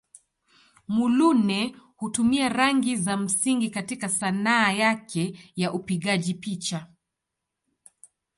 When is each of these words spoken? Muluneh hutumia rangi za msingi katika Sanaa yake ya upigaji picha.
Muluneh 0.93 1.75
hutumia 1.95 2.49
rangi 2.49 2.95
za 2.95 3.17
msingi 3.17 3.69
katika 3.69 4.09
Sanaa 4.09 4.71
yake 4.71 5.39
ya 5.55 5.73
upigaji 5.73 6.33
picha. 6.33 6.87